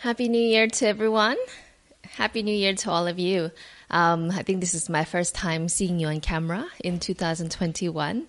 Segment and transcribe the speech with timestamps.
[0.00, 1.36] Happy New Year to everyone.
[2.12, 3.50] Happy New Year to all of you.
[3.90, 8.26] Um, I think this is my first time seeing you on camera in 2021.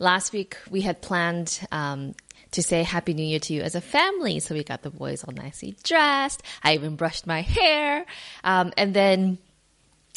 [0.00, 2.16] Last week we had planned um,
[2.50, 5.22] to say Happy New Year to you as a family, so we got the boys
[5.22, 6.42] all nicely dressed.
[6.64, 8.04] I even brushed my hair,
[8.42, 9.38] um, and then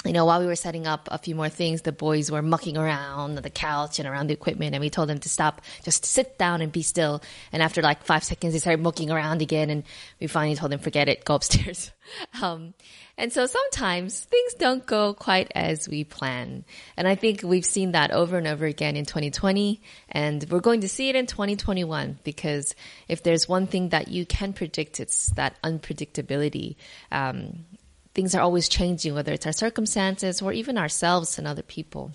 [0.06, 2.78] you know, while we were setting up a few more things, the boys were mucking
[2.78, 6.38] around the couch and around the equipment, and we told them to stop, just sit
[6.38, 7.22] down and be still.
[7.52, 9.84] And after like five seconds, they started mucking around again, and
[10.20, 11.92] we finally told them, forget it, go upstairs.
[12.40, 12.76] Um,
[13.18, 16.66] and so sometimes things don't go quite as we plan.
[16.98, 20.82] And I think we've seen that over and over again in 2020, and we're going
[20.82, 22.76] to see it in 2021 because
[23.08, 26.76] if there's one thing that you can predict, it's that unpredictability.
[27.12, 27.66] Um,
[28.16, 32.14] things are always changing, whether it's our circumstances or even ourselves and other people.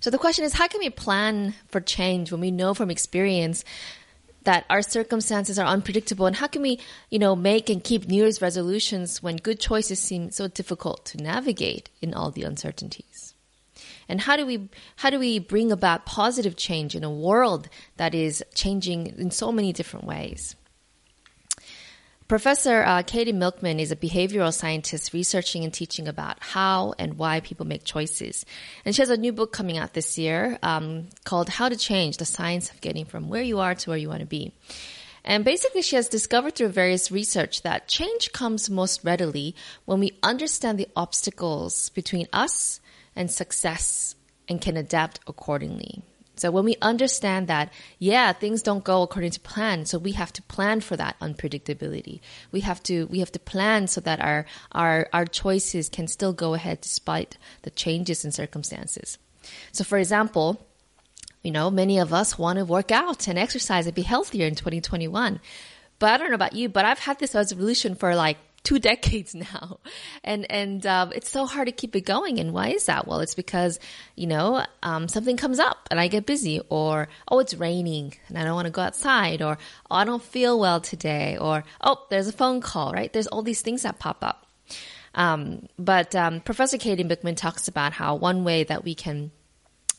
[0.00, 3.64] So the question is, how can we plan for change when we know from experience
[4.42, 8.16] that our circumstances are unpredictable and how can we, you know, make and keep New
[8.16, 13.32] Year's resolutions when good choices seem so difficult to navigate in all the uncertainties?
[14.06, 18.14] And how do we how do we bring about positive change in a world that
[18.14, 20.56] is changing in so many different ways?
[22.26, 27.40] Professor uh, Katie Milkman is a behavioral scientist researching and teaching about how and why
[27.40, 28.46] people make choices.
[28.86, 32.16] And she has a new book coming out this year um, called How to Change
[32.16, 34.52] the Science of Getting from Where You Are to Where You Want to Be.
[35.22, 40.18] And basically, she has discovered through various research that change comes most readily when we
[40.22, 42.80] understand the obstacles between us
[43.14, 44.14] and success
[44.48, 46.02] and can adapt accordingly.
[46.36, 50.32] So when we understand that, yeah, things don't go according to plan, so we have
[50.32, 52.20] to plan for that unpredictability.
[52.50, 56.32] We have to we have to plan so that our our our choices can still
[56.32, 59.18] go ahead despite the changes in circumstances.
[59.72, 60.66] So for example,
[61.42, 64.54] you know, many of us want to work out and exercise and be healthier in
[64.54, 65.40] 2021.
[65.98, 69.34] But I don't know about you, but I've had this resolution for like two decades
[69.34, 69.78] now,
[70.24, 72.40] and and uh, it's so hard to keep it going.
[72.40, 73.06] And why is that?
[73.06, 73.78] Well, it's because
[74.16, 78.36] you know um, something comes up and I get busy, or oh, it's raining and
[78.38, 79.58] I don't want to go outside, or
[79.90, 82.92] oh, I don't feel well today, or oh, there's a phone call.
[82.92, 83.12] Right?
[83.12, 84.46] There's all these things that pop up.
[85.14, 89.30] Um, but um, Professor Katie Milkman talks about how one way that we can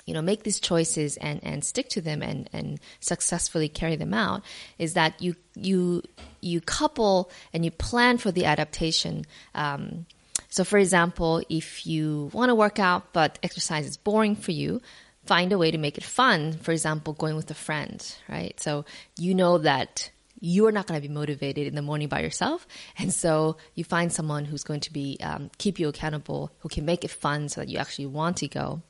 [0.05, 4.13] you know, make these choices and, and stick to them and, and successfully carry them
[4.13, 4.43] out
[4.77, 6.03] is that you, you,
[6.41, 9.25] you couple and you plan for the adaptation.
[9.55, 10.05] Um,
[10.49, 14.81] so for example, if you want to work out, but exercise is boring for you,
[15.25, 16.53] find a way to make it fun.
[16.53, 18.59] For example, going with a friend, right?
[18.59, 18.85] So
[19.17, 22.67] you know that you are not going to be motivated in the morning by yourself.
[22.97, 26.85] And so you find someone who's going to be, um, keep you accountable, who can
[26.85, 28.81] make it fun so that you actually want to go.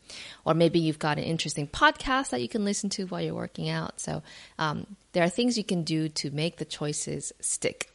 [0.44, 3.70] Or maybe you've got an interesting podcast that you can listen to while you're working
[3.70, 4.00] out.
[4.00, 4.24] So,
[4.58, 7.90] um, there are things you can do to make the choices stick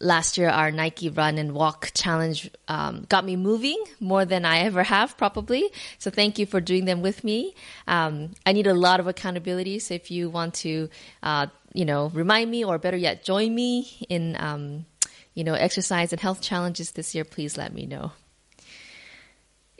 [0.00, 4.60] last year our Nike Run and Walk challenge um, got me moving more than I
[4.60, 5.68] ever have, probably.
[5.98, 7.54] So thank you for doing them with me.
[7.86, 9.78] Um, I need a lot of accountability.
[9.80, 10.88] So if you want to
[11.22, 14.86] uh, you know, remind me or better yet, join me in, um,
[15.34, 18.12] you know, exercise and health challenges this year, please let me know.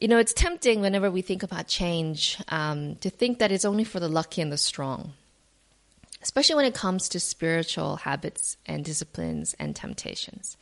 [0.01, 3.85] You know, it's tempting whenever we think about change um, to think that it's only
[3.85, 5.15] for the lucky and the strong,
[6.23, 10.57] especially when it comes to spiritual habits and disciplines and temptations.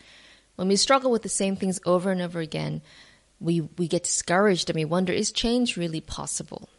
[0.54, 2.80] When we struggle with the same things over and over again,
[3.38, 6.70] we, we get discouraged and we wonder, is change really possible?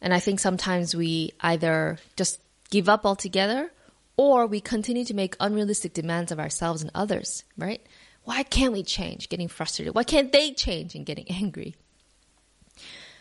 [0.00, 2.40] And I think sometimes we either just
[2.74, 3.70] give up altogether,
[4.16, 7.80] or we continue to make unrealistic demands of ourselves and others, right?
[8.24, 9.28] Why can't we change?
[9.28, 9.94] Getting frustrated.
[9.94, 11.76] Why can't they change and getting angry?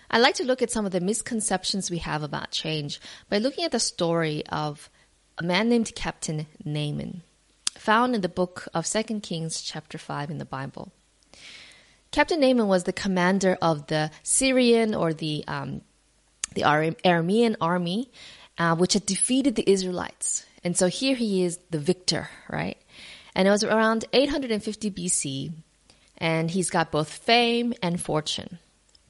[0.09, 2.99] I like to look at some of the misconceptions we have about change
[3.29, 4.89] by looking at the story of
[5.37, 7.21] a man named Captain Naaman,
[7.77, 10.91] found in the book of 2 Kings, chapter 5 in the Bible.
[12.09, 15.81] Captain Naaman was the commander of the Syrian or the um,
[16.53, 18.11] the Aramean army,
[18.57, 20.45] uh, which had defeated the Israelites.
[20.63, 22.77] And so here he is, the victor, right?
[23.35, 25.51] And it was around 850 BC,
[26.17, 28.59] and he's got both fame and fortune.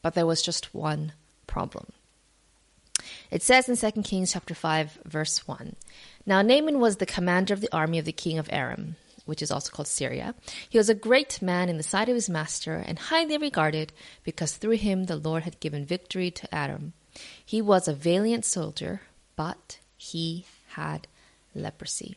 [0.01, 1.13] But there was just one
[1.47, 1.91] problem.
[3.31, 5.75] It says in 2 Kings chapter 5 verse 1.
[6.25, 8.95] Now Naaman was the commander of the army of the king of Aram,
[9.25, 10.35] which is also called Syria.
[10.69, 13.91] He was a great man in the sight of his master and highly regarded
[14.23, 16.93] because through him the Lord had given victory to Aram.
[17.45, 19.01] He was a valiant soldier,
[19.35, 21.07] but he had
[21.55, 22.15] leprosy.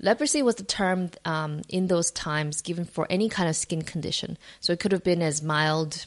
[0.00, 4.36] Leprosy was the term um, in those times given for any kind of skin condition.
[4.60, 6.06] So it could have been as mild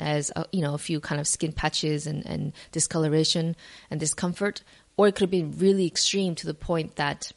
[0.00, 3.56] as a, you know a few kind of skin patches and, and discoloration
[3.90, 4.62] and discomfort,
[4.96, 7.32] or it could have been really extreme to the point that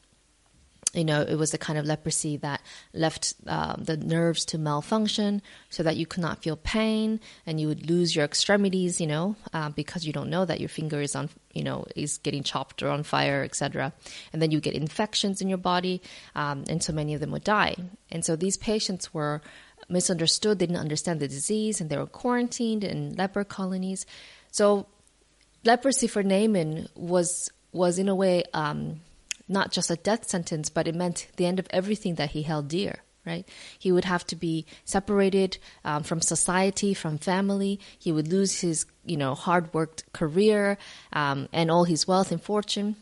[0.96, 2.62] you know, it was the kind of leprosy that
[2.94, 7.68] left uh, the nerves to malfunction so that you could not feel pain and you
[7.68, 11.16] would lose your extremities, you know, uh, because you don't know that your finger is
[11.16, 13.94] on, you know, is getting chopped or on fire, etc.
[14.34, 16.02] And then you get infections in your body,
[16.36, 17.76] um, and so many of them would die.
[18.12, 19.42] And so these patients were
[19.90, 24.06] misunderstood, they didn't understand the disease, and they were quarantined in leper colonies.
[24.52, 24.88] So
[25.64, 29.02] leprosy for Naaman was was in a way um,
[29.48, 32.68] not just a death sentence, but it meant the end of everything that he held
[32.68, 33.00] dear.
[33.26, 33.48] Right?
[33.80, 37.80] He would have to be separated um, from society, from family.
[37.98, 40.78] He would lose his, you know, hard worked career
[41.12, 42.98] um, and all his wealth and fortune.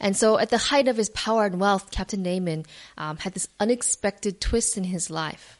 [0.00, 2.64] And so, at the height of his power and wealth, Captain Naaman
[2.96, 5.58] um, had this unexpected twist in his life.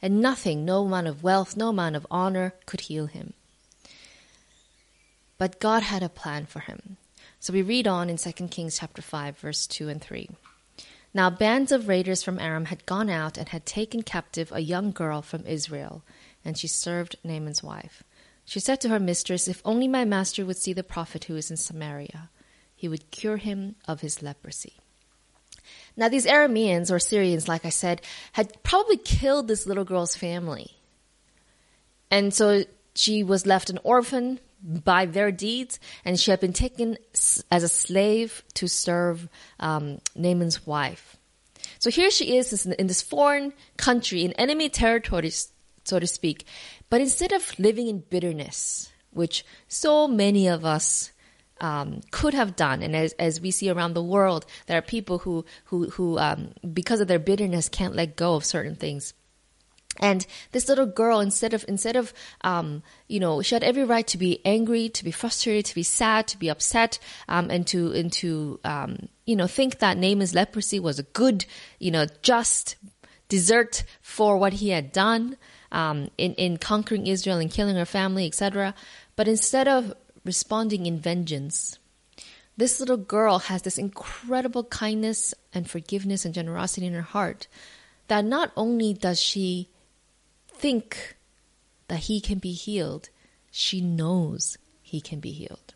[0.00, 3.32] And nothing, no amount of wealth, no amount of honor could heal him.
[5.38, 6.98] But God had a plan for him.
[7.44, 10.30] So we read on in 2 Kings chapter 5 verse 2 and 3.
[11.12, 14.92] Now bands of raiders from Aram had gone out and had taken captive a young
[14.92, 16.02] girl from Israel,
[16.42, 18.02] and she served Naaman's wife.
[18.46, 21.50] She said to her mistress, If only my master would see the prophet who is
[21.50, 22.30] in Samaria,
[22.74, 24.76] he would cure him of his leprosy.
[25.98, 28.00] Now these Arameans or Syrians, like I said,
[28.32, 30.78] had probably killed this little girl's family.
[32.10, 32.64] And so
[32.94, 36.96] she was left an orphan by their deeds, and she had been taken
[37.50, 39.28] as a slave to serve
[39.60, 41.16] um, Naaman's wife.
[41.78, 45.30] So here she is in this foreign country, in enemy territory,
[45.84, 46.46] so to speak.
[46.88, 51.12] But instead of living in bitterness, which so many of us
[51.60, 55.18] um, could have done, and as, as we see around the world, there are people
[55.18, 59.14] who who who um, because of their bitterness can't let go of certain things.
[59.98, 62.12] And this little girl, instead of instead of
[62.42, 65.82] um, you know, she had every right to be angry, to be frustrated, to be
[65.82, 66.98] sad, to be upset,
[67.28, 71.46] um, and to and to um, you know think that Naaman's leprosy was a good,
[71.78, 72.76] you know, just
[73.28, 75.36] desert for what he had done
[75.72, 78.74] um, in in conquering Israel and killing her family, etc.
[79.16, 79.94] But instead of
[80.24, 81.78] responding in vengeance,
[82.56, 87.46] this little girl has this incredible kindness and forgiveness and generosity in her heart
[88.08, 89.68] that not only does she
[90.64, 91.18] think
[91.88, 93.10] that he can be healed,
[93.50, 95.74] she knows he can be healed.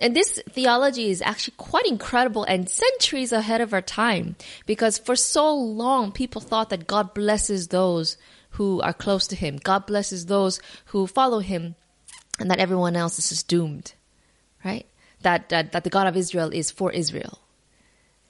[0.00, 4.34] And this theology is actually quite incredible and centuries ahead of our time
[4.66, 8.16] because for so long people thought that God blesses those
[8.56, 9.58] who are close to him.
[9.62, 11.76] God blesses those who follow him
[12.40, 13.92] and that everyone else is just doomed,
[14.64, 14.86] right?
[15.22, 17.38] That, that, that the God of Israel is for Israel.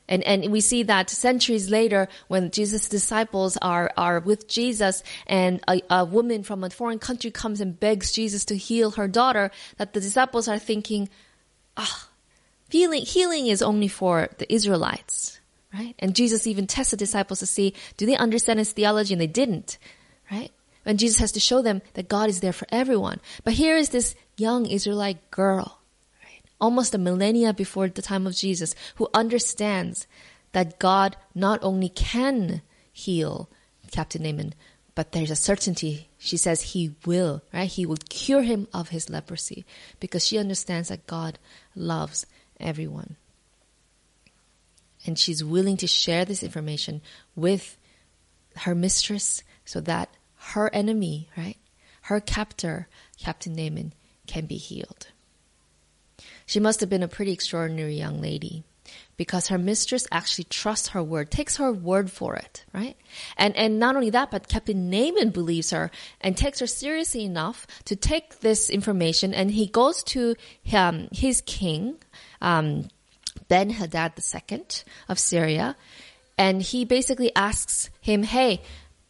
[0.08, 5.60] And, and we see that centuries later, when Jesus' disciples are, are with Jesus and
[5.68, 9.50] a, a woman from a foreign country comes and begs Jesus to heal her daughter,
[9.76, 11.08] that the disciples are thinking,
[11.76, 12.08] ah,
[12.70, 15.40] healing, healing is only for the Israelites,
[15.74, 15.94] right?
[15.98, 19.12] And Jesus even tests the disciples to see, do they understand his theology?
[19.12, 19.78] And they didn't,
[20.30, 20.50] right?
[20.86, 23.20] And Jesus has to show them that God is there for everyone.
[23.44, 25.77] But here is this young Israelite girl
[26.60, 30.06] almost a millennia before the time of Jesus, who understands
[30.52, 32.62] that God not only can
[32.92, 33.48] heal
[33.90, 34.54] Captain Naaman,
[34.94, 36.08] but there's a certainty.
[36.18, 37.70] She says he will, right?
[37.70, 39.64] He will cure him of his leprosy
[40.00, 41.38] because she understands that God
[41.76, 42.26] loves
[42.58, 43.16] everyone.
[45.06, 47.00] And she's willing to share this information
[47.36, 47.76] with
[48.56, 50.10] her mistress so that
[50.54, 51.56] her enemy, right?
[52.02, 53.92] Her captor, Captain Naaman,
[54.26, 55.08] can be healed.
[56.48, 58.64] She must have been a pretty extraordinary young lady
[59.18, 62.96] because her mistress actually trusts her word, takes her word for it, right?
[63.36, 65.90] And and not only that, but Captain Naaman believes her
[66.22, 71.42] and takes her seriously enough to take this information, and he goes to him, his
[71.42, 71.98] king,
[72.40, 72.88] um,
[73.48, 74.64] Ben Hadad II
[75.06, 75.76] of Syria,
[76.38, 78.62] and he basically asks him, "Hey."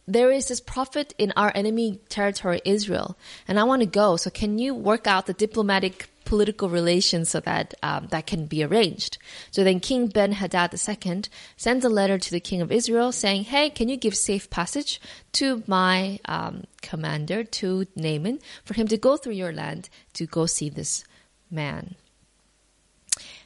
[0.09, 4.17] There is this prophet in our enemy territory, Israel, and I want to go.
[4.17, 8.63] So can you work out the diplomatic political relations so that um, that can be
[8.63, 9.17] arranged.
[9.51, 11.23] So then King Ben Hadad II
[11.57, 15.01] sends a letter to the king of Israel saying, "Hey, can you give safe passage
[15.33, 20.45] to my um, commander to Naaman for him to go through your land to go
[20.45, 21.05] see this
[21.51, 21.97] man?"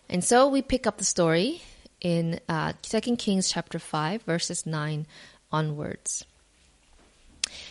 [0.09, 1.63] And so we pick up the story
[2.01, 5.07] in uh, 2 Kings chapter 5 verses 9
[5.53, 6.25] onwards.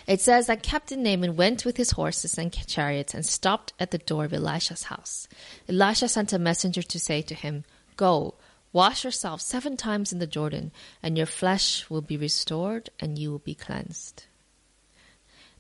[0.07, 3.97] It says that Captain Naaman went with his horses and chariots and stopped at the
[3.97, 5.27] door of Elisha's house.
[5.69, 7.63] Elisha sent a messenger to say to him,
[7.97, 8.35] Go,
[8.73, 10.71] wash yourself seven times in the Jordan,
[11.03, 14.25] and your flesh will be restored and you will be cleansed.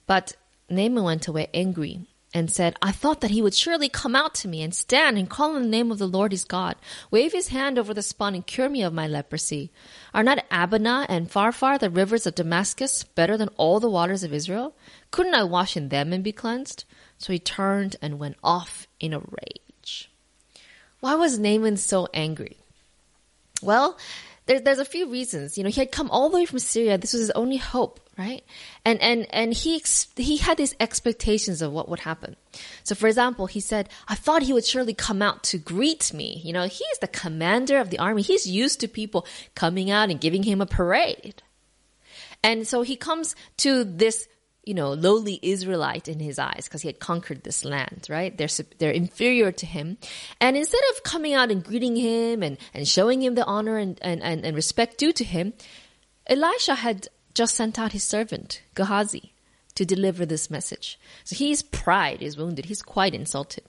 [0.07, 0.35] But
[0.69, 4.47] Naaman went away angry and said, I thought that he would surely come out to
[4.47, 6.75] me and stand and call on the name of the Lord his God,
[7.09, 9.71] wave his hand over the spot and cure me of my leprosy.
[10.13, 14.33] Are not Abana and Pharpar, the rivers of Damascus, better than all the waters of
[14.33, 14.73] Israel?
[15.11, 16.85] Couldn't I wash in them and be cleansed?
[17.17, 20.09] So he turned and went off in a rage.
[21.01, 22.57] Why was Naaman so angry?
[23.61, 23.97] Well,
[24.45, 25.57] there, there's a few reasons.
[25.57, 26.97] You know, he had come all the way from Syria.
[26.97, 28.43] This was his only hope, right?
[28.85, 29.83] And and and he
[30.15, 32.35] he had these expectations of what would happen.
[32.83, 36.41] So, for example, he said, "I thought he would surely come out to greet me."
[36.43, 38.21] You know, he's the commander of the army.
[38.21, 39.25] He's used to people
[39.55, 41.41] coming out and giving him a parade.
[42.43, 44.27] And so he comes to this
[44.63, 48.37] you know, lowly Israelite in his eyes because he had conquered this land, right?
[48.37, 48.47] They're,
[48.77, 49.97] they're inferior to him.
[50.39, 53.97] And instead of coming out and greeting him and, and showing him the honor and,
[54.03, 55.53] and, and, and respect due to him,
[56.27, 59.33] Elisha had just sent out his servant, Gehazi,
[59.75, 60.99] to deliver this message.
[61.23, 62.65] So his pride is wounded.
[62.65, 63.63] He's quite insulted.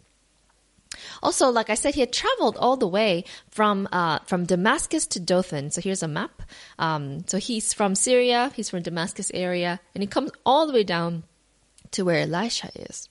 [1.22, 5.20] Also, like I said, he had traveled all the way from uh, from Damascus to
[5.20, 5.70] Dothan.
[5.70, 6.42] So here's a map.
[6.78, 8.52] Um, so he's from Syria.
[8.54, 11.24] He's from Damascus area, and he comes all the way down
[11.92, 13.08] to where Elisha is.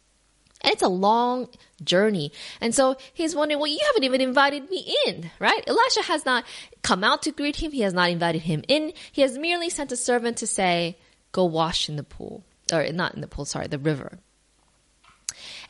[0.64, 1.50] And it's a long
[1.84, 2.32] journey.
[2.60, 5.64] And so he's wondering, well, you haven't even invited me in, right?
[5.68, 6.46] Elisha has not
[6.82, 7.72] come out to greet him.
[7.72, 8.94] He has not invited him in.
[9.12, 10.98] He has merely sent a servant to say,
[11.32, 12.44] go wash in the pool.
[12.72, 14.20] Or not in the pool, sorry, the river.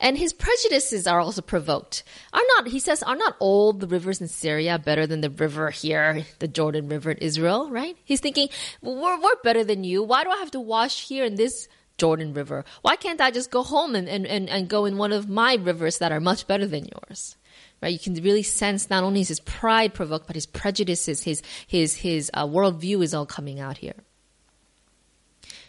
[0.00, 2.02] And his prejudices are also provoked.
[2.32, 5.70] Are not, he says, are not all the rivers in Syria better than the river
[5.70, 7.96] here, the Jordan River in Israel, right?
[8.04, 8.48] He's thinking,
[8.82, 10.02] we're, we're better than you.
[10.02, 11.68] Why do I have to wash here in this
[11.98, 12.64] Jordan River?
[12.82, 15.54] Why can't I just go home and, and, and, and go in one of my
[15.54, 17.36] rivers that are much better than yours?
[17.82, 17.92] Right?
[17.92, 21.96] You can really sense not only is his pride provoked, but his prejudices, his, his,
[21.96, 23.94] his uh, worldview is all coming out here.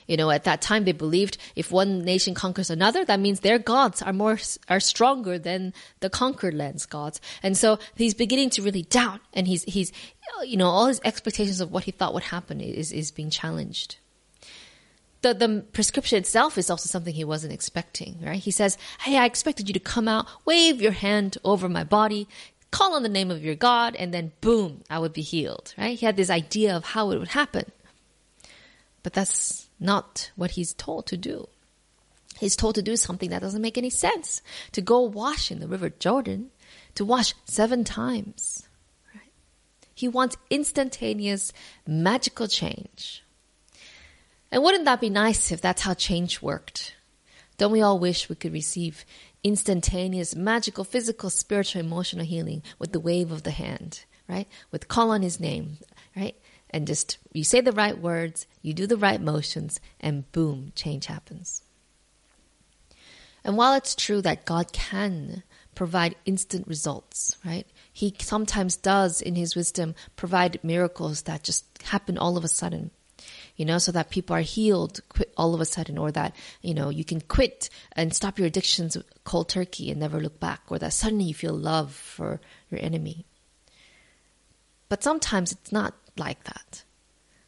[0.08, 3.58] You know, at that time they believed if one nation conquers another, that means their
[3.58, 4.38] gods are more,
[4.68, 7.22] are stronger than the conquered land's gods.
[7.42, 9.92] And so he's beginning to really doubt and he's, he's,
[10.44, 13.98] you know, all his expectations of what he thought would happen is, is being challenged.
[15.24, 18.40] The, the prescription itself is also something he wasn't expecting, right?
[18.40, 22.28] He says, Hey, I expected you to come out, wave your hand over my body,
[22.72, 25.98] call on the name of your God, and then boom, I would be healed, right?
[25.98, 27.72] He had this idea of how it would happen.
[29.02, 31.48] But that's not what he's told to do.
[32.40, 34.42] He's told to do something that doesn't make any sense.
[34.74, 36.50] To go wash in the river Jordan,
[36.96, 38.68] to wash seven times.
[39.14, 39.32] Right?
[39.94, 41.54] He wants instantaneous,
[41.88, 43.23] magical change.
[44.54, 46.94] And wouldn't that be nice if that's how change worked?
[47.58, 49.04] Don't we all wish we could receive
[49.44, 54.48] instantaneous, magical, physical, spiritual, emotional healing with the wave of the hand, right?
[54.72, 55.80] With call on his name,
[56.16, 56.38] right?
[56.74, 61.06] and just you say the right words, you do the right motions, and boom, change
[61.06, 61.62] happens.
[63.44, 65.44] And while it's true that God can
[65.76, 67.68] provide instant results, right?
[67.92, 72.90] He sometimes does, in His wisdom, provide miracles that just happen all of a sudden.
[73.56, 75.02] You know, so that people are healed
[75.38, 78.98] all of a sudden, or that, you know, you can quit and stop your addictions
[79.26, 82.42] cold turkey and never look back, or that suddenly you feel love for
[82.72, 83.26] your enemy.
[84.90, 86.84] But sometimes it's not like that.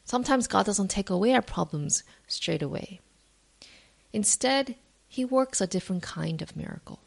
[0.04, 3.00] Sometimes God doesn't take away our problems straight away.
[4.12, 4.76] Instead,
[5.08, 7.00] He works a different kind of miracle.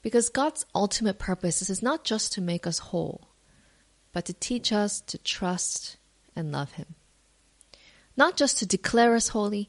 [0.00, 3.28] Because God's ultimate purpose is not just to make us whole,
[4.12, 5.96] but to teach us to trust
[6.34, 6.94] and love Him.
[8.16, 9.68] Not just to declare us holy,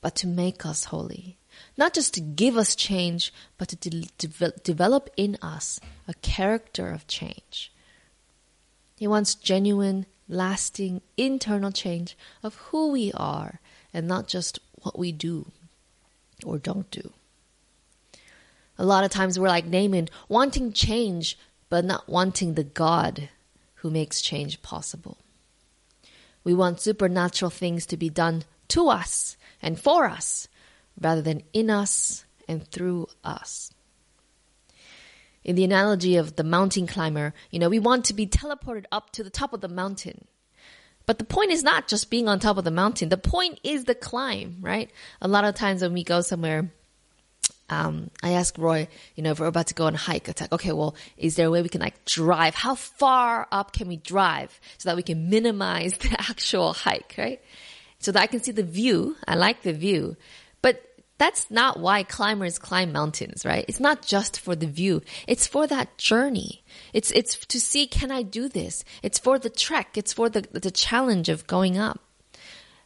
[0.00, 1.38] but to make us holy.
[1.76, 6.90] Not just to give us change, but to de- de- develop in us a character
[6.90, 7.72] of change
[8.96, 13.60] he wants genuine, lasting, internal change of who we are
[13.92, 15.52] and not just what we do
[16.44, 17.12] or don't do.
[18.78, 21.38] A lot of times we're like Naaman, wanting change,
[21.68, 23.28] but not wanting the God
[23.76, 25.18] who makes change possible.
[26.46, 30.46] We want supernatural things to be done to us and for us
[31.00, 33.72] rather than in us and through us
[35.46, 39.10] in the analogy of the mountain climber, you know, we want to be teleported up
[39.10, 40.26] to the top of the mountain.
[41.06, 43.10] But the point is not just being on top of the mountain.
[43.10, 44.90] The point is the climb, right?
[45.20, 46.72] A lot of times when we go somewhere,
[47.68, 50.40] um, I ask Roy, you know, if we're about to go on a hike, it's
[50.40, 52.54] like, okay, well, is there a way we can like drive?
[52.54, 57.40] How far up can we drive so that we can minimize the actual hike, right?
[57.98, 59.16] So that I can see the view.
[59.26, 60.16] I like the view.
[60.62, 60.82] But
[61.18, 63.64] that's not why climbers climb mountains, right?
[63.66, 65.02] It's not just for the view.
[65.26, 66.62] It's for that journey.
[66.92, 68.84] It's, it's to see, can I do this?
[69.02, 69.96] It's for the trek.
[69.96, 72.00] It's for the, the challenge of going up.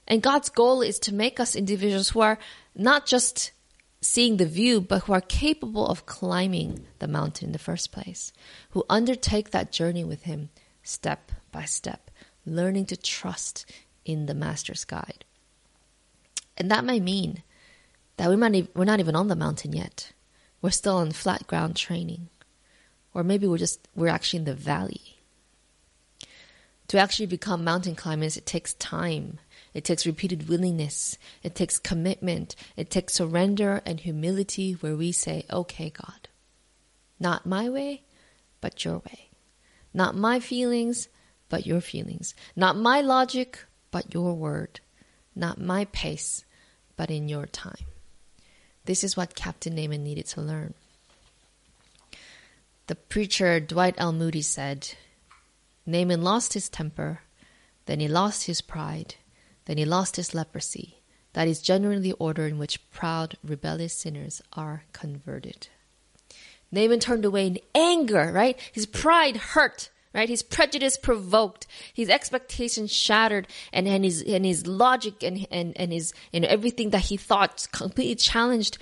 [0.07, 2.39] And God's goal is to make us individuals who are
[2.75, 3.53] not just
[4.01, 8.33] seeing the view, but who are capable of climbing the mountain in the first place,
[8.71, 10.49] who undertake that journey with him
[10.83, 12.11] step by step,
[12.47, 13.67] learning to trust
[14.05, 15.25] in the master's guide.
[16.57, 17.43] And that may mean
[18.17, 20.13] that we might, we're not even on the mountain yet.
[20.63, 22.29] We're still on flat ground training.
[23.15, 25.19] Or maybe we're just, we're actually in the valley.
[26.89, 29.39] To actually become mountain climbers, it takes time.
[29.73, 31.17] It takes repeated willingness.
[31.43, 32.57] It takes commitment.
[32.77, 36.29] It takes surrender and humility where we say, okay, God,
[37.19, 38.03] not my way,
[38.61, 39.31] but your way.
[39.93, 41.09] Not my feelings,
[41.49, 42.35] but your feelings.
[42.57, 44.81] Not my logic, but your word.
[45.35, 46.45] Not my pace,
[46.97, 47.87] but in your time.
[48.85, 50.75] This is what Captain Naaman needed to learn.
[52.87, 54.13] The preacher Dwight L.
[54.13, 54.95] Moody said,
[55.87, 57.21] Naaman lost his temper,
[57.87, 59.15] then he lost his pride,
[59.71, 60.97] then he lost his leprosy.
[61.35, 65.69] That is generally the order in which proud, rebellious sinners are converted.
[66.73, 68.59] Naaman turned away in anger, right?
[68.73, 70.29] His pride hurt, right?
[70.29, 75.93] His prejudice provoked, his expectations shattered, and, and his and his logic and and and
[75.93, 78.77] his and everything that he thought completely challenged.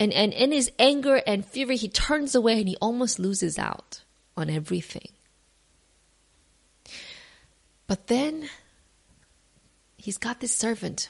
[0.00, 4.00] And and in his anger and fury, he turns away and he almost loses out
[4.34, 5.10] on everything.
[7.86, 8.48] But then
[10.02, 11.08] he's got this servant.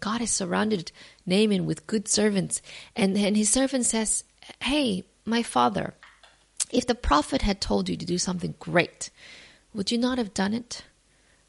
[0.00, 0.90] God has surrounded
[1.26, 2.62] Naaman with good servants.
[2.96, 4.24] And, and his servant says,
[4.60, 5.94] Hey, my father,
[6.72, 9.10] if the prophet had told you to do something great,
[9.74, 10.84] would you not have done it?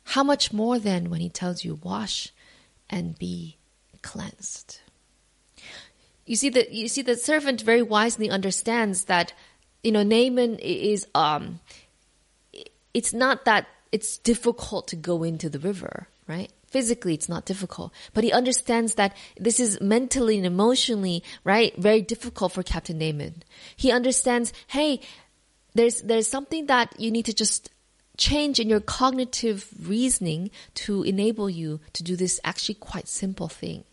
[0.03, 2.33] How much more then when he tells you, wash
[2.89, 3.57] and be
[4.01, 4.79] cleansed?
[6.25, 9.33] You see that you see the servant very wisely understands that
[9.83, 11.59] you know Naaman is um
[12.93, 16.51] it's not that it's difficult to go into the river, right?
[16.73, 21.71] Physically, it's not difficult, but he understands that this is mentally and emotionally, right?
[21.77, 23.43] Very difficult for Captain Naaman.
[23.75, 24.99] He understands, hey,
[25.75, 27.69] there's, there's something that you need to just
[28.17, 33.83] change in your cognitive reasoning to enable you to do this actually quite simple thing.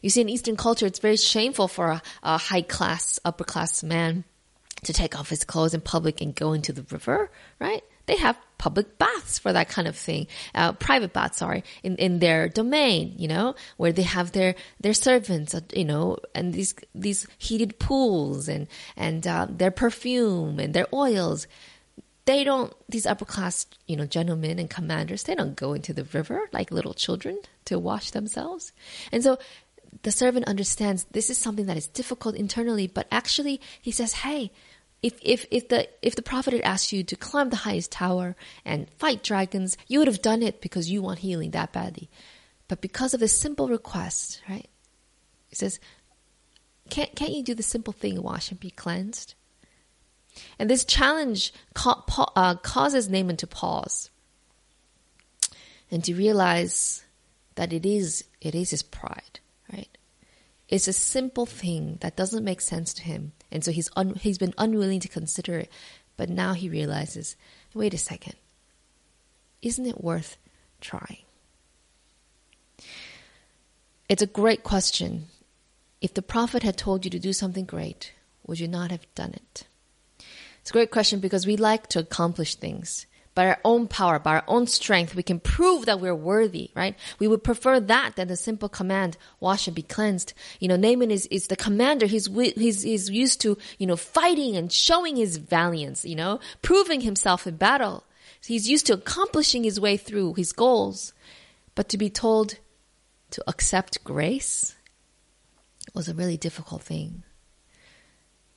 [0.00, 3.82] You see, in Eastern culture, it's very shameful for a, a high class, upper class
[3.82, 4.22] man
[4.84, 7.82] to take off his clothes in public and go into the river, right?
[8.08, 12.20] They have public baths for that kind of thing, uh, private baths, sorry, in, in
[12.20, 16.74] their domain, you know, where they have their, their servants, uh, you know, and these,
[16.94, 18.66] these heated pools and,
[18.96, 21.46] and, uh, their perfume and their oils.
[22.24, 26.04] They don't, these upper class, you know, gentlemen and commanders, they don't go into the
[26.04, 28.72] river like little children to wash themselves.
[29.12, 29.38] And so
[30.02, 34.50] the servant understands this is something that is difficult internally, but actually he says, Hey,
[35.02, 38.34] if, if, if the, if the prophet had asked you to climb the highest tower
[38.64, 42.10] and fight dragons, you would have done it because you want healing that badly.
[42.66, 44.68] But because of this simple request, right?
[45.48, 45.80] He says,
[46.90, 49.34] can't, can't you do the simple thing, wash and be cleansed?
[50.58, 51.52] And this challenge
[51.84, 54.10] uh, causes Naaman to pause
[55.90, 57.04] and to realize
[57.54, 59.40] that it is, it is his pride,
[59.72, 59.97] right?
[60.68, 63.32] It's a simple thing that doesn't make sense to him.
[63.50, 65.70] And so he's, un- he's been unwilling to consider it.
[66.16, 67.36] But now he realizes
[67.74, 68.34] wait a second.
[69.62, 70.36] Isn't it worth
[70.80, 71.22] trying?
[74.08, 75.26] It's a great question.
[76.00, 78.12] If the prophet had told you to do something great,
[78.46, 79.66] would you not have done it?
[80.60, 83.06] It's a great question because we like to accomplish things
[83.38, 86.96] by our own power, by our own strength, we can prove that we're worthy, right?
[87.20, 90.34] We would prefer that than the simple command, wash and be cleansed.
[90.58, 92.06] You know, Naaman is, is the commander.
[92.06, 97.00] He's, he's, he's used to, you know, fighting and showing his valiance, you know, proving
[97.00, 98.02] himself in battle.
[98.44, 101.12] He's used to accomplishing his way through his goals.
[101.76, 102.56] But to be told
[103.30, 104.74] to accept grace
[105.94, 107.22] was a really difficult thing.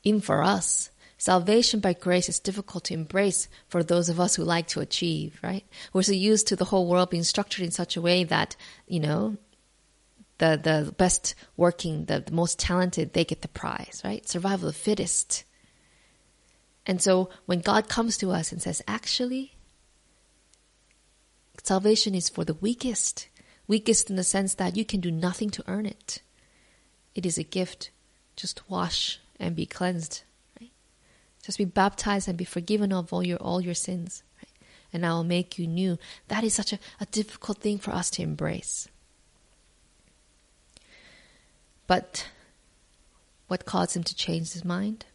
[0.01, 0.89] Even for us,
[1.21, 5.39] Salvation by grace is difficult to embrace for those of us who like to achieve,
[5.43, 5.63] right?
[5.93, 8.55] We're so used to the whole world being structured in such a way that,
[8.87, 9.37] you know,
[10.39, 14.27] the, the best working, the, the most talented, they get the prize, right?
[14.27, 15.43] Survival of the fittest.
[16.87, 19.53] And so when God comes to us and says, actually,
[21.61, 23.27] salvation is for the weakest,
[23.67, 26.23] weakest in the sense that you can do nothing to earn it.
[27.13, 27.91] It is a gift.
[28.35, 30.23] Just wash and be cleansed
[31.41, 34.23] just be baptized and be forgiven of all your all your sins.
[34.37, 34.51] Right?
[34.93, 35.97] And I will make you new.
[36.27, 38.87] That is such a, a difficult thing for us to embrace.
[41.87, 42.27] But
[43.47, 45.05] what caused him to change his mind?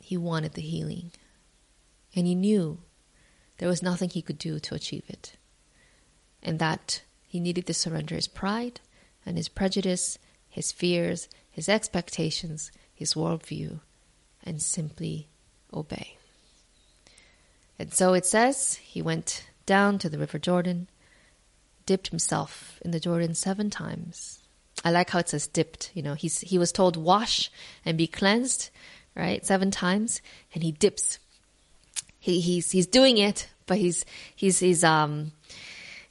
[0.00, 1.10] He wanted the healing.
[2.14, 2.78] And he knew
[3.58, 5.36] there was nothing he could do to achieve it.
[6.42, 8.80] And that he needed to surrender his pride
[9.26, 13.78] and his prejudice, his fears, his expectations, his worldview,
[14.42, 15.28] and simply
[15.72, 16.16] obey.
[17.78, 20.88] And so it says he went down to the River Jordan,
[21.84, 24.40] dipped himself in the Jordan seven times.
[24.84, 25.90] I like how it says dipped.
[25.94, 27.50] You know, he's he was told wash
[27.84, 28.70] and be cleansed,
[29.14, 29.44] right?
[29.44, 30.22] Seven times,
[30.54, 31.18] and he dips.
[32.18, 34.04] He he's he's doing it, but he's
[34.34, 35.32] he's he's um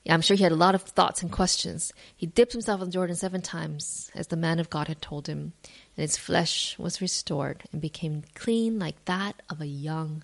[0.07, 1.91] I'm sure he had a lot of thoughts and questions.
[2.15, 5.27] He dipped himself in the Jordan seven times, as the man of God had told
[5.27, 10.23] him, and his flesh was restored and became clean like that of a young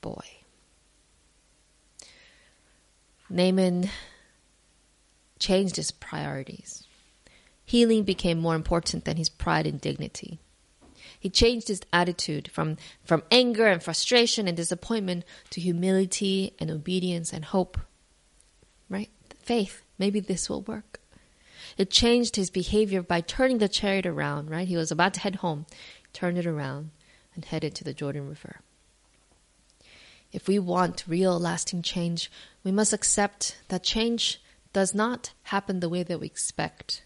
[0.00, 0.24] boy.
[3.28, 3.90] Naaman
[5.38, 6.86] changed his priorities.
[7.64, 10.40] Healing became more important than his pride and dignity.
[11.20, 17.32] He changed his attitude from, from anger and frustration and disappointment to humility and obedience
[17.32, 17.78] and hope?
[19.50, 19.82] Faith.
[19.98, 21.00] Maybe this will work.
[21.76, 24.68] It changed his behavior by turning the chariot around, right?
[24.68, 25.66] He was about to head home,
[26.12, 26.92] turned it around,
[27.34, 28.60] and headed to the Jordan River.
[30.30, 32.30] If we want real lasting change,
[32.62, 34.40] we must accept that change
[34.72, 37.02] does not happen the way that we expect,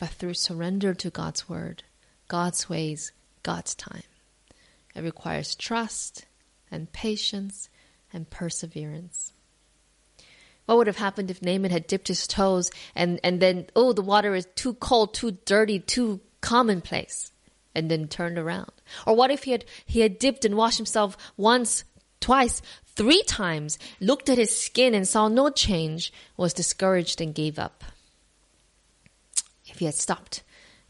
[0.00, 1.84] but through surrender to God's word,
[2.26, 3.12] God's ways,
[3.44, 4.02] God's time.
[4.96, 6.26] It requires trust
[6.72, 7.68] and patience
[8.12, 9.32] and perseverance.
[10.68, 14.02] What would have happened if Naaman had dipped his toes and, and then, oh, the
[14.02, 17.32] water is too cold, too dirty, too commonplace,
[17.74, 18.70] and then turned around?
[19.06, 21.84] Or what if he had, he had dipped and washed himself once,
[22.20, 27.58] twice, three times, looked at his skin and saw no change, was discouraged and gave
[27.58, 27.82] up?
[29.64, 30.42] If he had stopped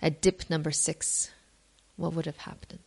[0.02, 1.30] at dip number six,
[1.94, 2.80] what would have happened?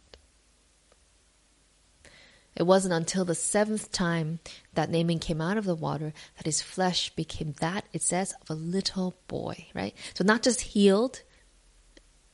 [2.56, 4.40] It wasn't until the seventh time
[4.74, 8.50] that Naaman came out of the water that his flesh became that, it says, of
[8.50, 9.96] a little boy, right?
[10.14, 11.22] So not just healed,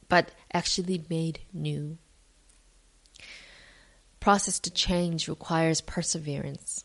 [0.09, 1.97] but actually made new.
[4.19, 6.83] Process to change requires perseverance.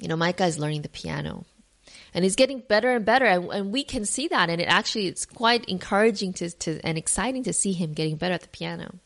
[0.00, 1.44] You know, Micah is learning the piano
[2.14, 5.06] and he's getting better and better and, and, we can see that and it actually
[5.06, 8.98] it's quite encouraging to, to and exciting to see him getting better at the piano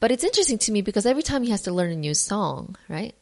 [0.00, 2.76] but it's interesting to me because every time he has to learn a new song,
[2.88, 3.14] right?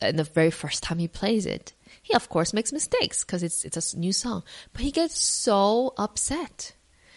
[0.00, 3.64] And the very first time he plays it, he of course makes mistakes because it's
[3.64, 4.42] it's a new song.
[4.72, 6.74] But he gets so upset.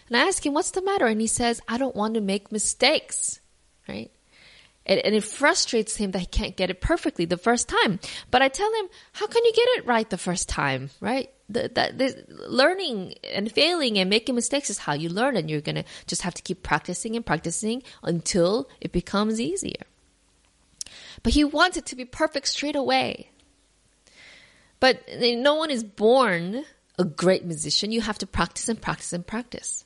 [0.07, 2.51] And I ask him, "What's the matter?" And he says, "I don't want to make
[2.51, 3.39] mistakes."
[3.87, 4.11] Right?
[4.87, 7.99] And, and, it frustrates him that he can't get it perfectly the first time.
[8.29, 11.29] But I tell him, "How can you get it right the first time?" Right?
[11.49, 15.83] the, that learning and failing and making mistakes is how you learn and you're to
[16.07, 19.83] just have to keep practicing and practicing until it becomes easier
[21.23, 23.29] but he wants it to be perfect straight away
[24.79, 26.65] but no one is born
[26.97, 29.84] a great musician you have to practice and practice and practice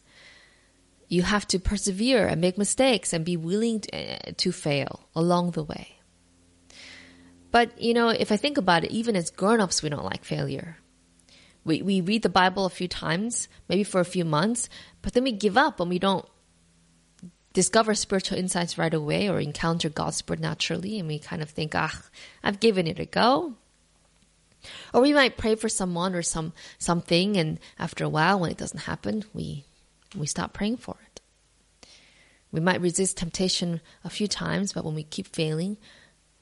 [1.10, 5.52] you have to persevere and make mistakes and be willing to, uh, to fail along
[5.52, 6.00] the way
[7.52, 10.78] but you know if i think about it even as grown-ups we don't like failure
[11.63, 14.69] we, we read the Bible a few times, maybe for a few months,
[15.02, 16.26] but then we give up and we don't
[17.54, 21.00] discover spiritual insights right away or encounter God naturally.
[21.00, 22.02] and we kind of think, ah,
[22.43, 23.56] I've given it a go.
[24.93, 28.58] Or we might pray for someone or some something and after a while when it
[28.58, 29.65] doesn't happen, we
[30.15, 31.22] we stop praying for it.
[32.52, 35.78] We might resist temptation a few times, but when we keep failing,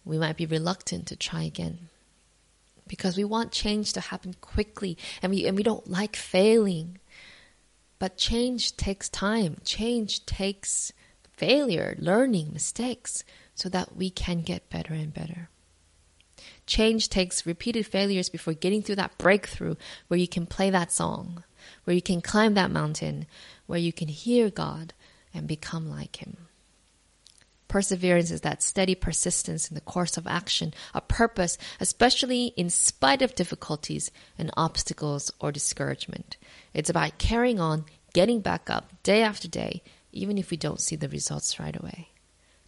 [0.06, 1.89] we might be reluctant to try again
[2.88, 6.99] because we want change to happen quickly and we, and we don't like failing.
[7.99, 9.58] But change takes time.
[9.63, 10.93] Change takes
[11.34, 13.23] failure, learning, mistakes,
[13.56, 15.49] so that we can get better and better.
[16.65, 19.75] Change takes repeated failures before getting through that breakthrough
[20.08, 21.43] where you can play that song,
[21.86, 23.25] where you can climb that mountain,
[23.67, 24.93] where you can hear God
[25.34, 26.38] and become like Him.
[27.67, 33.21] Perseverance is that steady persistence in the course of action, a purpose, especially in spite
[33.21, 36.38] of difficulties and obstacles or discouragement.
[36.73, 40.95] It's about carrying on, getting back up day after day, even if we don't see
[40.95, 42.10] the results right away.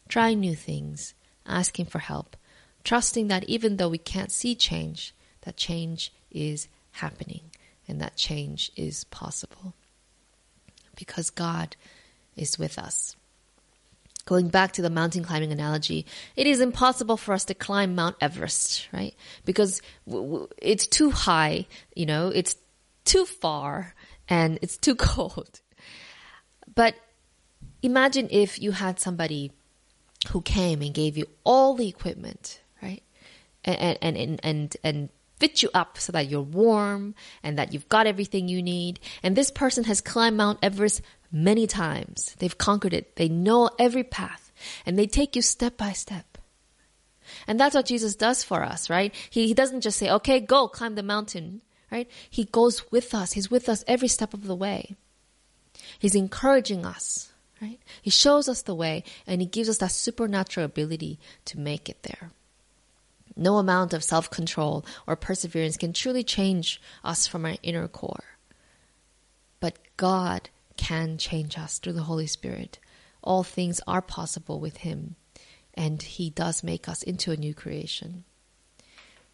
[0.10, 1.14] Trying new things,
[1.46, 2.36] asking for help,
[2.84, 7.52] trusting that even though we can't see change, that change is happening
[7.88, 9.74] and that change is possible.
[11.00, 11.76] Because God
[12.36, 13.16] is with us.
[14.26, 18.16] Going back to the mountain climbing analogy, it is impossible for us to climb Mount
[18.22, 19.16] Everest, right?
[19.44, 19.82] Because
[20.62, 22.56] it's too high, you know, it's
[23.06, 23.96] too far
[24.28, 25.62] and it's too cold.
[26.76, 26.94] But
[27.82, 29.52] imagine if you had somebody
[30.30, 33.02] who came and gave you all the equipment, right?
[33.66, 37.90] And, and, and, and, and fit you up so that you're warm and that you've
[37.90, 39.00] got everything you need.
[39.24, 42.36] And this person has climbed Mount Everest many times.
[42.40, 43.16] They've conquered it.
[43.16, 44.52] They know every path
[44.86, 46.38] and they take you step by step.
[47.48, 49.14] And that's what Jesus does for us, right?
[49.30, 52.10] He, he doesn't just say, okay, go climb the mountain, right?
[52.30, 53.34] He goes with us.
[53.34, 54.96] He's with us every step of the way.
[56.00, 57.80] He's encouraging us, right?
[58.02, 62.04] He shows us the way and he gives us that supernatural ability to make it
[62.04, 62.32] there.
[63.36, 68.24] No amount of self control or perseverance can truly change us from our inner core.
[69.60, 72.80] But God can change us through the Holy Spirit.
[73.22, 75.16] All things are possible with Him,
[75.74, 78.24] and He does make us into a new creation.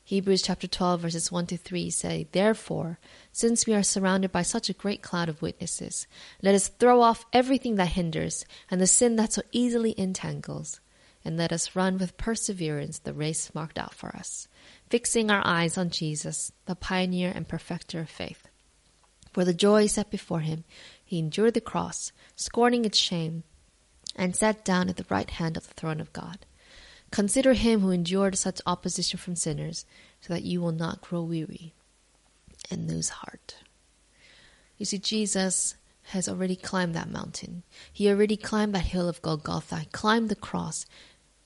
[0.08, 3.00] Hebrews chapter 12 verses 1 to 3 say, Therefore,
[3.32, 6.06] since we are surrounded by such a great cloud of witnesses,
[6.44, 10.80] let us throw off everything that hinders and the sin that so easily entangles,
[11.26, 14.48] and let us run with perseverance the race marked out for us,
[14.90, 18.48] fixing our eyes on Jesus, the pioneer and perfecter of faith.
[19.34, 20.64] For the joy set before him,
[21.04, 23.44] he endured the cross, scorning its shame,
[24.16, 26.46] and sat down at the right hand of the throne of God.
[27.12, 29.86] Consider him who endured such opposition from sinners,
[30.22, 31.74] so that you will not grow weary
[32.72, 33.58] and lose heart.
[34.78, 35.76] You see, Jesus
[36.10, 37.64] has already climbed that mountain.
[37.92, 40.86] He already climbed that hill of Golgotha, climbed the cross,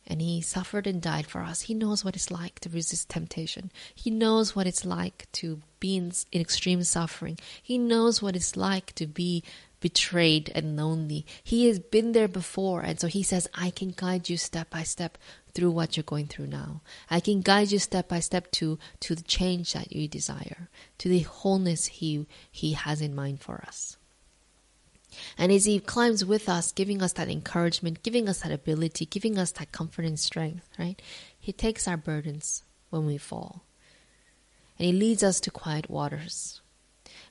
[0.10, 1.62] and he suffered and died for us.
[1.62, 3.72] He knows what it's like to resist temptation.
[3.94, 7.38] He knows what it's like to be in, in, extreme suffering.
[7.62, 9.44] He knows what it's like to be
[9.80, 11.26] betrayed and lonely.
[11.44, 14.84] He has been there before, and so he says, I can guide you step by
[14.84, 15.18] step
[15.54, 16.82] through what you're going through now.
[17.10, 21.10] I can guide you step by step to, to the change that you desire, to
[21.10, 23.98] the wholeness he, he has in mind for us.
[25.38, 29.38] And as He climbs with us, giving us that encouragement, giving us that ability, giving
[29.38, 31.02] us that comfort and strength, right?
[31.40, 33.64] He takes our burdens when we fall.
[34.78, 36.62] And He leads us to quiet waters.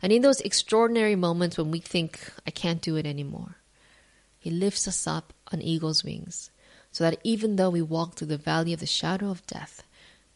[0.02, 3.56] And in those extraordinary moments when we think, I can't do it anymore,
[4.38, 6.50] He lifts us up on eagle's wings,
[6.90, 9.82] so that even though we walk through the valley of the shadow of death,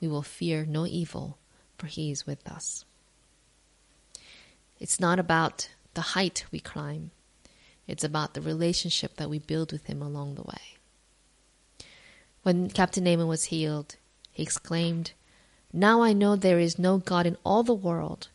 [0.00, 1.38] we will fear no evil,
[1.76, 2.85] for He is with us.
[4.78, 7.11] It's not about the height we climb,
[7.87, 10.77] it's about the relationship that we build with him along the way.
[12.42, 13.97] When Captain Naaman was healed,
[14.31, 15.12] he exclaimed,
[15.73, 18.29] Now I know there is no God in all the world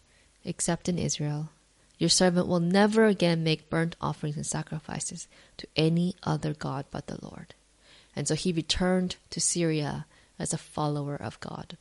[0.46, 1.50] except in Israel.
[1.98, 7.08] Your servant will never again make burnt offerings and sacrifices to any other God but
[7.08, 7.54] the Lord.
[8.16, 10.06] And so he returned to Syria
[10.40, 11.78] as a follower of God.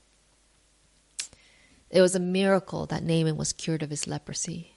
[1.90, 4.75] It was a miracle that Naaman was cured of his leprosy.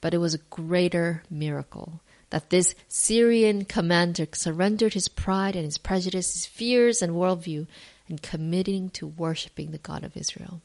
[0.00, 5.78] But it was a greater miracle that this Syrian commander surrendered his pride and his
[5.78, 7.66] prejudice, his fears and worldview,
[8.08, 10.60] and committing to worshiping the God of Israel.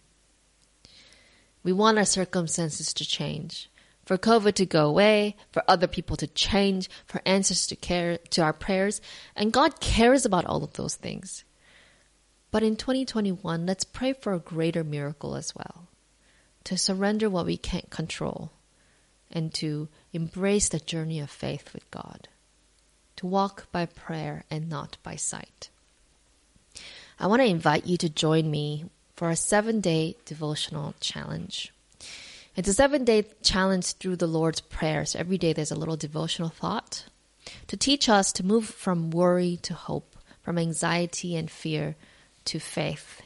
[1.64, 3.70] We want our circumstances to change,
[4.06, 8.42] for COVID to go away, for other people to change, for answers to care to
[8.42, 9.00] our prayers,
[9.36, 11.46] and God cares about all of those things.
[12.52, 15.88] But in 2021, let's pray for a greater miracle as well.
[16.66, 18.52] To surrender what we can't control
[19.34, 22.30] and to embrace the journey of faith with God,
[23.18, 25.70] to walk by prayer and not by sight.
[27.20, 31.74] I want to invite you to join me for a seven day devotional challenge.
[32.56, 35.06] It's a seven day challenge through the Lord's Prayer.
[35.06, 37.06] So every day there's a little devotional thought
[37.68, 41.96] to teach us to move from worry to hope, from anxiety and fear
[42.46, 43.22] to faith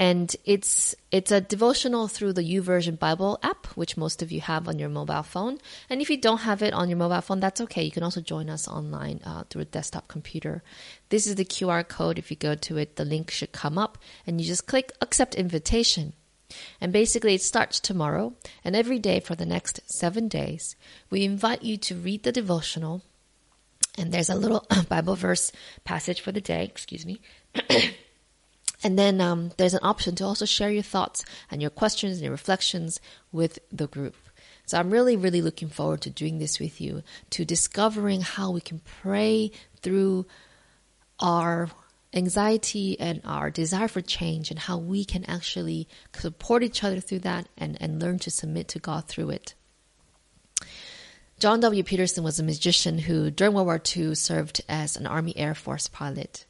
[0.00, 4.66] and it's it's a devotional through the YouVersion Bible app, which most of you have
[4.66, 5.58] on your mobile phone.
[5.90, 7.82] And if you don't have it on your mobile phone, that's okay.
[7.82, 10.62] You can also join us online uh, through a desktop computer.
[11.10, 12.18] This is the QR code.
[12.18, 15.34] If you go to it, the link should come up, and you just click Accept
[15.34, 16.14] Invitation.
[16.80, 18.32] And basically, it starts tomorrow,
[18.64, 20.76] and every day for the next seven days,
[21.10, 23.02] we invite you to read the devotional.
[23.98, 25.52] And there's a little Bible verse
[25.84, 27.20] passage for the day, excuse me.
[28.82, 32.22] And then um, there's an option to also share your thoughts and your questions and
[32.22, 34.16] your reflections with the group.
[34.66, 38.60] So I'm really, really looking forward to doing this with you, to discovering how we
[38.60, 39.50] can pray
[39.82, 40.26] through
[41.18, 41.68] our
[42.14, 47.20] anxiety and our desire for change and how we can actually support each other through
[47.20, 49.54] that and, and learn to submit to God through it.
[51.38, 51.82] John W.
[51.82, 55.88] Peterson was a magician who, during World War II, served as an Army Air Force
[55.88, 56.44] pilot.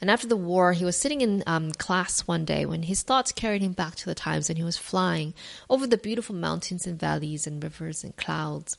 [0.00, 3.32] And after the war, he was sitting in um, class one day when his thoughts
[3.32, 5.34] carried him back to the times when he was flying
[5.68, 8.78] over the beautiful mountains and valleys and rivers and clouds.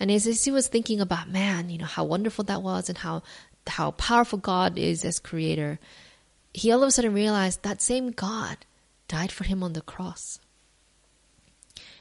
[0.00, 3.22] And as, he was thinking about, man, you know, how wonderful that was and how,
[3.66, 5.78] how powerful God is as creator,
[6.54, 8.58] he all of a sudden realized that same God
[9.06, 10.40] died for him on the cross.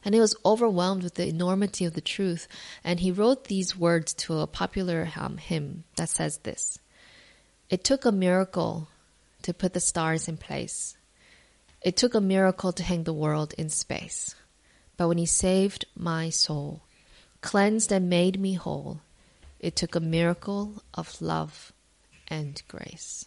[0.05, 2.47] And he was overwhelmed with the enormity of the truth.
[2.83, 6.79] And he wrote these words to a popular um, hymn that says this
[7.73, 8.87] It took a miracle
[9.41, 10.95] to put the stars in place.
[11.81, 14.35] It took a miracle to hang the world in space.
[14.95, 16.83] But when he saved my soul,
[17.41, 19.01] cleansed and made me whole,
[19.59, 21.73] it took a miracle of love
[22.27, 23.25] and grace.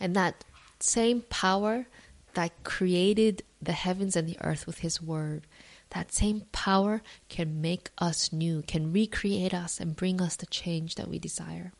[0.00, 0.44] And that
[0.80, 1.86] same power
[2.32, 5.46] that created the heavens and the earth with his word,
[5.90, 10.96] that same power can make us new, can recreate us and bring us the change
[10.96, 11.72] that we desire.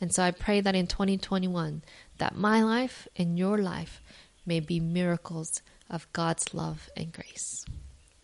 [0.00, 1.82] And so I pray that in 2021
[2.18, 4.02] that my life and your life
[4.44, 7.64] may be miracles of God's love and grace.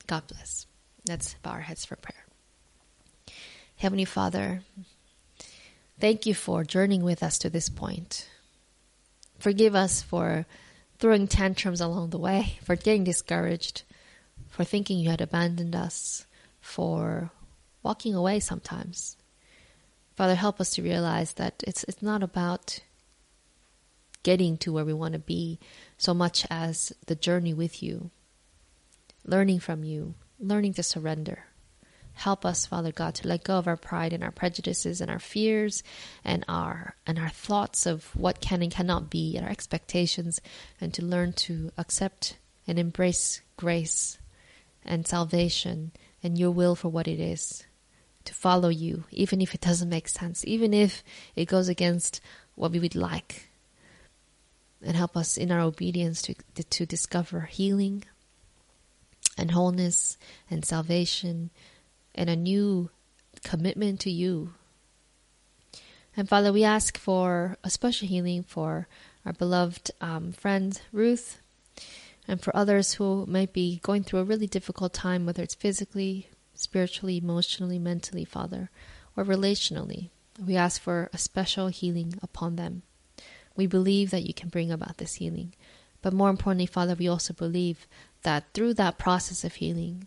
[0.07, 0.67] God bless.
[1.09, 2.27] Let's bow our heads for prayer.
[3.77, 4.63] Heavenly Father,
[5.99, 8.29] thank you for journeying with us to this point.
[9.39, 10.45] Forgive us for
[10.99, 13.85] throwing tantrums along the way, for getting discouraged,
[14.49, 16.27] for thinking you had abandoned us,
[16.61, 17.31] for
[17.83, 19.17] walking away sometimes.
[20.21, 22.81] Father, help us to realize that it's it's not about
[24.23, 25.59] getting to where we want to be
[25.97, 28.11] so much as the journey with you,
[29.25, 31.45] learning from you, learning to surrender.
[32.13, 35.19] Help us, Father God, to let go of our pride and our prejudices and our
[35.19, 35.83] fears
[36.23, 40.39] and our and our thoughts of what can and cannot be and our expectations
[40.83, 44.19] and to learn to accept and embrace grace
[44.85, 47.65] and salvation and your will for what it is.
[48.31, 51.03] To follow you, even if it doesn't make sense, even if
[51.35, 52.21] it goes against
[52.55, 53.51] what we would like.
[54.81, 58.05] And help us in our obedience to, to discover healing
[59.37, 60.17] and wholeness
[60.49, 61.51] and salvation
[62.15, 62.91] and a new
[63.43, 64.55] commitment to you.
[66.17, 68.87] And Father, we ask for a special healing for
[69.27, 71.41] our beloved um, friend Ruth
[72.29, 76.30] and for others who might be going through a really difficult time, whether it's physically,
[76.61, 78.71] spiritually, emotionally, mentally, Father,
[79.17, 80.11] or relationally.
[80.45, 82.83] We ask for a special healing upon them.
[83.57, 85.55] We believe that you can bring about this healing.
[86.03, 87.87] But more importantly, Father, we also believe
[88.23, 90.07] that through that process of healing,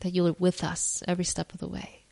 [0.00, 2.04] that you are with us every step of the way.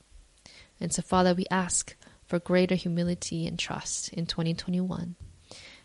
[0.80, 5.16] And so, Father, we ask for greater humility and trust in 2021.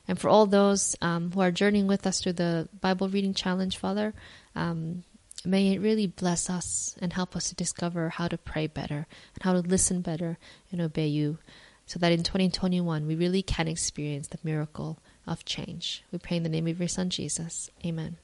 [0.07, 3.77] And for all those um, who are journeying with us through the Bible reading challenge,
[3.77, 4.13] Father,
[4.55, 5.03] um,
[5.45, 9.43] may it really bless us and help us to discover how to pray better and
[9.43, 10.38] how to listen better
[10.71, 11.38] and obey you
[11.86, 16.03] so that in 2021 we really can experience the miracle of change.
[16.12, 17.69] We pray in the name of your Son, Jesus.
[17.86, 18.17] Amen.